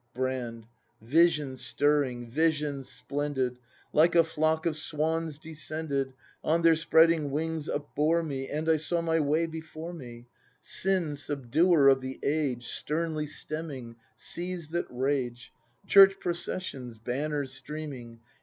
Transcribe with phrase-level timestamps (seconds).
[0.15, 0.65] Brand.
[0.99, 3.57] Visions stirring, visions splendid
[3.93, 8.47] Like a flock of swans descended, On their spreading wings upbore me.
[8.49, 10.25] And I saw my way before me;—
[10.59, 15.53] Sin subduer of the Age Sternly stemming seas that rage.
[15.85, 18.21] Church processions, banners streaming.